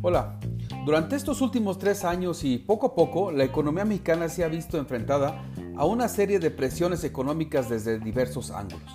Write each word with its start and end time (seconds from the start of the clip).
Hola, 0.00 0.40
durante 0.84 1.16
estos 1.16 1.42
últimos 1.42 1.78
tres 1.78 2.04
años 2.04 2.42
y 2.44 2.58
poco 2.58 2.86
a 2.86 2.94
poco 2.94 3.30
la 3.30 3.44
economía 3.44 3.84
mexicana 3.84 4.28
se 4.28 4.42
ha 4.42 4.48
visto 4.48 4.78
enfrentada 4.78 5.44
a 5.76 5.84
una 5.84 6.08
serie 6.08 6.38
de 6.38 6.50
presiones 6.50 7.04
económicas 7.04 7.68
desde 7.68 7.98
diversos 7.98 8.50
ángulos. 8.50 8.90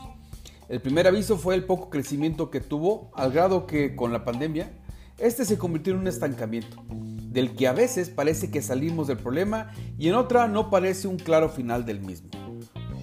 El 0.70 0.82
primer 0.82 1.08
aviso 1.08 1.38
fue 1.38 1.56
el 1.56 1.66
poco 1.66 1.90
crecimiento 1.90 2.50
que 2.50 2.62
tuvo, 2.62 3.12
al 3.14 3.32
grado 3.32 3.68
que 3.68 3.96
con 3.96 4.12
la 4.12 4.26
pandemia, 4.26 4.72
este 5.20 5.46
se 5.46 5.58
convirtió 5.58 5.94
en 5.94 6.00
un 6.00 6.08
estancamiento, 6.08 6.84
del 6.90 7.56
que 7.56 7.68
a 7.68 7.74
veces 7.74 8.10
parece 8.10 8.50
que 8.50 8.62
salimos 8.62 9.08
del 9.08 9.18
problema 9.18 9.72
y 10.00 10.08
en 10.08 10.16
otra 10.16 10.48
no 10.48 10.70
parece 10.70 11.08
un 11.08 11.18
claro 11.18 11.48
final 11.50 11.86
del 11.86 12.00
mismo. 12.02 12.43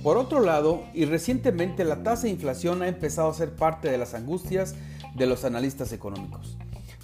Por 0.02 0.16
otro 0.16 0.40
lado, 0.40 0.82
y 0.94 1.04
recientemente 1.04 1.84
la 1.84 2.02
tasa 2.02 2.22
de 2.22 2.30
inflación 2.30 2.82
ha 2.82 2.88
empezado 2.88 3.28
a 3.28 3.34
ser 3.34 3.54
parte 3.54 3.90
de 3.90 3.98
las 3.98 4.14
angustias 4.14 4.74
de 5.14 5.26
los 5.26 5.44
analistas 5.44 5.92
económicos 5.92 6.56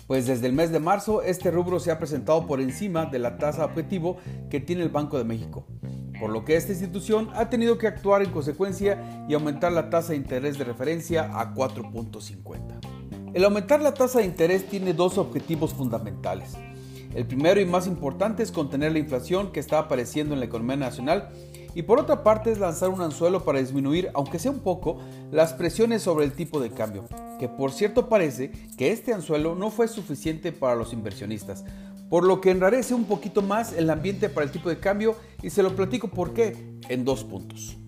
pues 0.07 0.27
desde 0.27 0.47
el 0.47 0.53
mes 0.53 0.71
de 0.71 0.81
marzo 0.81 1.23
este 1.23 1.51
rubro 1.51 1.81
se 1.81 1.91
ha 1.91 1.99
presentado 1.99 2.47
por 2.47 2.61
encima 2.61 3.07
de 3.07 3.19
la 3.19 3.39
tasa 3.39 3.65
objetivo 3.65 4.19
que 4.51 4.61
tiene 4.61 4.83
el 4.83 4.89
Banco 4.89 5.19
de 5.19 5.25
México, 5.25 5.67
por 6.21 6.31
lo 6.31 6.45
que 6.45 6.57
esta 6.57 6.73
institución 6.73 7.31
ha 7.35 7.51
tenido 7.51 7.77
que 7.79 7.89
actuar 7.89 8.23
en 8.23 8.31
consecuencia 8.31 9.27
y 9.29 9.35
aumentar 9.35 9.73
la 9.73 9.91
tasa 9.91 10.13
de 10.13 10.19
interés 10.19 10.59
de 10.59 10.65
referencia 10.65 11.25
a 11.39 11.55
4.50. 11.55 13.33
El 13.35 13.45
aumentar 13.45 13.83
la 13.83 13.93
tasa 13.93 14.21
de 14.21 14.27
interés 14.27 14.67
tiene 14.69 14.95
dos 14.95 15.19
objetivos 15.19 15.75
fundamentales. 15.75 16.57
El 17.17 17.27
primero 17.27 17.59
y 17.59 17.65
más 17.65 17.87
importante 17.87 18.43
es 18.43 18.53
contener 18.53 18.93
la 18.93 18.99
inflación 18.99 19.51
que 19.51 19.59
está 19.59 19.79
apareciendo 19.79 20.35
en 20.35 20.41
la 20.41 20.45
economía 20.45 20.77
nacional 20.77 21.31
y 21.75 21.81
por 21.81 21.99
otra 21.99 22.23
parte 22.23 22.53
es 22.53 22.59
lanzar 22.59 22.91
un 22.91 23.01
anzuelo 23.01 23.43
para 23.43 23.59
disminuir, 23.59 24.11
aunque 24.13 24.39
sea 24.39 24.51
un 24.51 24.59
poco, 24.59 24.99
las 25.33 25.55
presiones 25.55 26.03
sobre 26.03 26.27
el 26.27 26.33
tipo 26.33 26.61
de 26.61 26.73
cambio, 26.73 27.07
que 27.39 27.49
por 27.49 27.73
cierto 27.73 28.11
parece 28.11 28.51
que 28.77 28.93
este 28.93 29.15
anzuelo 29.15 29.55
no 29.55 29.71
fue 29.71 29.89
suficiente 29.89 30.53
para 30.53 30.75
los 30.75 30.93
inversionistas, 30.93 31.65
por 32.11 32.23
lo 32.23 32.43
que 32.43 32.51
enrarece 32.51 32.93
un 32.93 33.05
poquito 33.05 33.41
más 33.41 33.73
el 33.73 33.89
ambiente 33.89 34.29
para 34.29 34.45
el 34.45 34.53
tipo 34.53 34.69
de 34.69 34.79
cambio 34.79 35.17
y 35.43 35.49
se 35.49 35.63
lo 35.63 35.75
platico 35.75 36.09
por 36.09 36.35
qué 36.35 36.55
en 36.91 37.07
dos 37.07 37.25
puntos. 37.25 37.79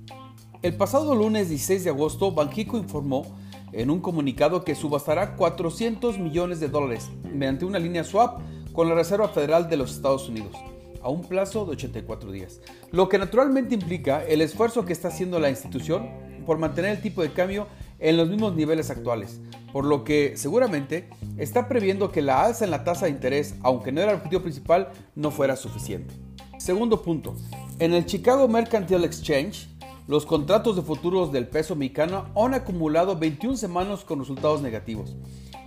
El 0.63 0.75
pasado 0.75 1.15
lunes 1.15 1.51
16 1.51 1.85
de 1.85 1.91
agosto, 1.91 2.33
Banjico 2.33 2.79
informó 2.79 3.27
en 3.73 3.91
un 3.91 4.01
comunicado 4.01 4.65
que 4.65 4.75
subastará 4.75 5.37
400 5.37 6.19
millones 6.19 6.61
de 6.61 6.69
dólares 6.69 7.11
mediante 7.31 7.67
una 7.67 7.79
línea 7.79 8.05
swap 8.05 8.41
con 8.73 8.89
la 8.89 8.95
Reserva 8.95 9.29
Federal 9.29 9.69
de 9.69 9.77
los 9.77 9.93
Estados 9.93 10.29
Unidos 10.29 10.57
a 11.03 11.09
un 11.09 11.23
plazo 11.23 11.65
de 11.65 11.73
84 11.73 12.33
días, 12.33 12.61
lo 12.91 13.09
que 13.09 13.19
naturalmente 13.19 13.75
implica 13.75 14.25
el 14.25 14.41
esfuerzo 14.41 14.85
que 14.85 14.93
está 14.93 15.09
haciendo 15.09 15.39
la 15.39 15.51
institución 15.51 16.09
por 16.45 16.59
mantener 16.59 16.93
el 16.93 17.03
tipo 17.03 17.23
de 17.23 17.33
cambio 17.33 17.67
en 17.99 18.17
los 18.17 18.29
mismos 18.29 18.55
niveles 18.55 18.91
actuales, 18.91 19.41
por 19.73 19.85
lo 19.85 20.05
que 20.05 20.37
seguramente 20.37 21.09
está 21.37 21.69
previendo 21.69 22.11
que 22.11 22.23
la 22.23 22.45
alza 22.45 22.65
en 22.65 22.71
la 22.71 22.85
tasa 22.85 23.07
de 23.07 23.13
interés, 23.13 23.55
aunque 23.63 23.93
no 23.93 24.01
era 24.01 24.13
el 24.13 24.17
objetivo 24.17 24.43
principal, 24.43 24.89
no 25.15 25.31
fuera 25.31 25.57
suficiente. 25.57 26.15
Segundo 26.59 27.03
punto, 27.03 27.37
en 27.79 27.93
el 27.93 28.07
Chicago 28.07 28.49
Mercantile 28.49 29.07
Exchange, 29.07 29.69
los 30.09 30.25
contratos 30.25 30.75
de 30.75 30.83
futuros 30.83 31.31
del 31.31 31.47
peso 31.47 31.77
mexicano 31.77 32.25
han 32.35 32.55
acumulado 32.55 33.17
21 33.17 33.59
semanas 33.59 34.05
con 34.05 34.19
resultados 34.19 34.63
negativos 34.63 35.15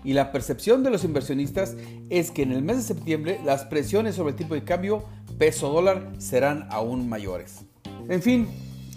y 0.03 0.14
la 0.14 0.31
percepción 0.31 0.84
de 0.84 0.89
los 0.89 1.03
inversionistas 1.03 1.78
es 2.09 2.31
que 2.31 2.42
en 2.42 2.52
el 2.52 2.64
mes 2.64 2.78
de 2.78 2.84
septiembre 2.84 3.39
las 3.45 3.66
presiones 3.66 4.16
sobre 4.16 4.31
el 4.31 4.36
tipo 4.36 4.56
de 4.56 4.64
cambio 4.64 5.03
peso 5.38 5.69
dólar 5.69 6.12
serán 6.17 6.67
aún 6.72 7.08
mayores. 7.08 7.66
En 8.09 8.23
fin, 8.23 8.47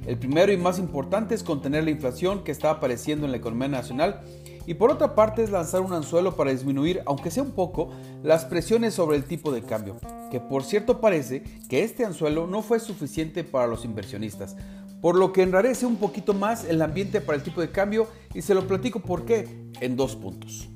El 0.05 0.17
primero 0.17 0.51
y 0.51 0.57
más 0.57 0.77
importante 0.77 1.33
es 1.35 1.43
contener 1.43 1.85
la 1.85 1.91
inflación 1.91 2.43
que 2.43 2.51
está 2.51 2.71
apareciendo 2.71 3.25
en 3.25 3.31
la 3.31 3.37
economía 3.37 3.69
nacional 3.69 4.21
y 4.65 4.73
por 4.73 4.91
otra 4.91 5.15
parte 5.15 5.43
es 5.43 5.49
lanzar 5.49 5.81
un 5.81 5.93
anzuelo 5.93 6.35
para 6.35 6.51
disminuir, 6.51 7.01
aunque 7.05 7.31
sea 7.31 7.43
un 7.43 7.51
poco, 7.51 7.89
las 8.23 8.45
presiones 8.45 8.93
sobre 8.93 9.17
el 9.17 9.23
tipo 9.23 9.51
de 9.51 9.63
cambio, 9.63 9.95
que 10.29 10.39
por 10.39 10.63
cierto 10.63 10.99
parece 10.99 11.43
que 11.69 11.83
este 11.83 12.05
anzuelo 12.05 12.47
no 12.47 12.61
fue 12.61 12.79
suficiente 12.79 13.43
para 13.43 13.67
los 13.67 13.85
inversionistas, 13.85 14.55
por 15.01 15.15
lo 15.15 15.31
que 15.31 15.43
enrarece 15.43 15.85
un 15.85 15.95
poquito 15.95 16.33
más 16.33 16.65
el 16.65 16.81
ambiente 16.81 17.21
para 17.21 17.37
el 17.37 17.43
tipo 17.43 17.61
de 17.61 17.71
cambio 17.71 18.07
y 18.33 18.41
se 18.41 18.53
lo 18.53 18.67
platico 18.67 18.99
por 18.99 19.25
qué 19.25 19.47
en 19.79 19.95
dos 19.95 20.15
puntos. 20.15 20.69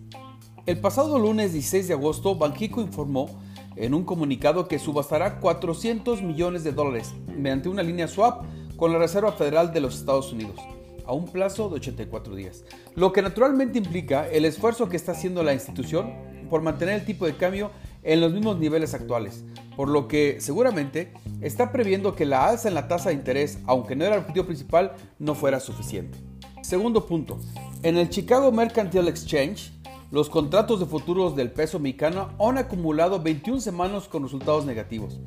El 0.66 0.80
pasado 0.80 1.20
lunes 1.20 1.52
16 1.52 1.90
de 1.90 1.94
agosto, 1.94 2.36
Banjico 2.36 2.82
informó 2.82 3.30
en 3.76 3.94
un 3.94 4.06
comunicado 4.06 4.68
que 4.68 4.80
subastará 4.80 5.40
400 5.40 6.22
millones 6.22 6.64
de 6.64 6.72
dólares 6.72 7.14
mediante 7.28 7.70
una 7.70 7.84
línea 7.84 8.08
swap 8.08 8.46
con 8.78 8.94
la 8.94 9.00
Reserva 9.00 9.34
Federal 9.34 9.74
de 9.74 9.82
los 9.82 9.96
Estados 9.96 10.32
Unidos 10.32 10.60
a 11.06 11.14
un 11.14 11.26
plazo 11.26 11.70
de 11.70 11.76
84 11.76 12.36
días, 12.36 12.64
lo 12.96 13.12
que 13.12 13.22
naturalmente 13.22 13.78
implica 13.78 14.30
el 14.30 14.46
esfuerzo 14.46 14.88
que 14.88 14.96
está 14.96 15.12
haciendo 15.12 15.44
la 15.44 15.54
institución 15.54 16.14
por 16.50 16.62
mantener 16.62 16.96
el 16.96 17.06
tipo 17.06 17.26
de 17.26 17.36
cambio 17.36 17.72
en 18.04 18.22
los 18.22 18.34
mismos 18.34 18.60
niveles 18.60 18.94
actuales, 18.94 19.44
por 19.76 19.90
lo 19.90 20.08
que 20.08 20.38
seguramente 20.40 21.14
está 21.42 21.72
previendo 21.72 22.16
que 22.16 22.26
la 22.26 22.48
alza 22.48 22.68
en 22.68 22.74
la 22.74 22.88
tasa 22.88 23.10
de 23.10 23.16
interés, 23.16 23.60
aunque 23.66 23.96
no 23.96 24.06
era 24.06 24.16
el 24.16 24.22
objetivo 24.22 24.46
principal, 24.46 24.94
no 25.20 25.36
fuera 25.36 25.60
suficiente. 25.60 26.18
Segundo 26.62 27.06
punto, 27.06 27.40
en 27.82 27.98
el 27.98 28.10
Chicago 28.10 28.52
Mercantile 28.52 29.10
Exchange, 29.10 29.74
los 30.12 30.30
contratos 30.30 30.80
de 30.80 30.86
futuros 30.86 31.36
del 31.36 31.52
peso 31.52 31.80
mexicano 31.80 32.30
han 32.40 32.58
acumulado 32.58 33.20
21 33.20 33.60
semanas 33.60 34.08
con 34.08 34.24
resultados 34.24 34.66
negativos. 34.66 35.20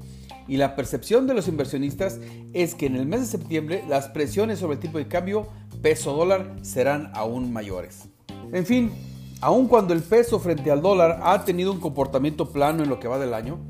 Y 0.49 0.59
la 0.59 0.77
percepción 0.77 1.27
de 1.27 1.35
los 1.35 1.49
inversionistas 1.49 2.21
es 2.53 2.75
que 2.77 2.87
en 2.87 2.95
el 2.95 3.05
mes 3.05 3.21
de 3.21 3.27
septiembre 3.27 3.85
las 3.89 4.09
presiones 4.09 4.61
sobre 4.61 4.75
el 4.75 4.81
tipo 4.81 4.99
de 4.99 5.09
cambio 5.09 5.49
peso 5.83 6.15
dólar 6.15 6.55
serán 6.63 7.11
aún 7.15 7.53
mayores. 7.53 8.09
En 8.53 8.65
fin, 8.65 8.93
aun 9.47 9.69
cuando 9.69 9.95
el 9.95 10.03
peso 10.03 10.41
frente 10.41 10.73
al 10.73 10.83
dólar 10.83 11.21
ha 11.23 11.45
tenido 11.45 11.71
un 11.71 11.79
comportamiento 11.79 12.51
plano 12.51 12.83
en 12.83 12.89
lo 12.89 12.99
que 12.99 13.07
va 13.07 13.17
del 13.17 13.33
año, 13.33 13.61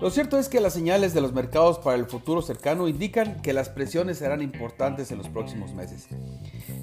lo 0.00 0.08
cierto 0.08 0.38
es 0.38 0.48
que 0.48 0.58
las 0.58 0.72
señales 0.72 1.12
de 1.12 1.20
los 1.20 1.34
mercados 1.34 1.78
para 1.80 1.98
el 1.98 2.06
futuro 2.06 2.40
cercano 2.40 2.88
indican 2.88 3.42
que 3.42 3.52
las 3.52 3.68
presiones 3.68 4.16
serán 4.16 4.40
importantes 4.40 5.12
en 5.12 5.18
los 5.18 5.28
próximos 5.28 5.74
meses. 5.74 6.08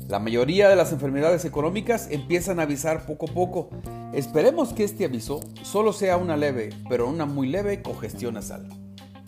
La 0.07 0.19
mayoría 0.19 0.69
de 0.69 0.75
las 0.75 0.91
enfermedades 0.91 1.43
económicas 1.43 2.07
empiezan 2.11 2.59
a 2.59 2.63
avisar 2.63 3.07
poco 3.07 3.25
a 3.27 3.33
poco. 3.33 3.69
Esperemos 4.13 4.73
que 4.73 4.83
este 4.83 5.05
aviso 5.05 5.39
solo 5.63 5.91
sea 5.91 6.17
una 6.17 6.37
leve, 6.37 6.69
pero 6.87 7.09
una 7.09 7.25
muy 7.25 7.47
leve 7.47 7.81
congestión 7.81 8.35
nasal. 8.35 8.84